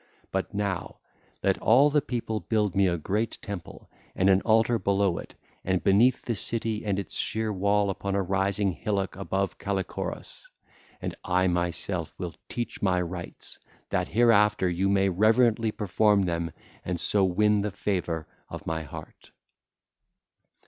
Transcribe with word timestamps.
But 0.31 0.51
now, 0.51 0.97
let 1.43 1.59
all 1.59 1.91
the 1.91 2.01
people 2.01 2.39
build 2.39 2.73
me 2.75 2.87
a 2.87 2.97
great 2.97 3.37
temple 3.39 3.87
and 4.15 4.31
an 4.31 4.41
altar 4.41 4.79
below 4.79 5.19
it 5.19 5.35
and 5.63 5.83
beneath 5.83 6.23
the 6.25 6.33
city 6.33 6.83
and 6.83 6.97
its 6.97 7.13
sheer 7.15 7.53
wall 7.53 7.91
upon 7.91 8.15
a 8.15 8.21
rising 8.23 8.71
hillock 8.71 9.15
above 9.15 9.59
Callichorus. 9.59 10.49
And 11.03 11.13
I 11.23 11.45
myself 11.45 12.15
will 12.17 12.33
teach 12.49 12.81
my 12.81 12.99
rites, 12.99 13.59
that 13.91 14.07
hereafter 14.07 14.67
you 14.67 14.89
may 14.89 15.07
reverently 15.07 15.71
perform 15.71 16.23
them 16.23 16.49
and 16.83 16.99
so 16.99 17.23
win 17.23 17.61
the 17.61 17.69
favour 17.69 18.25
of 18.49 18.65
my 18.65 18.81
heart. 18.81 19.29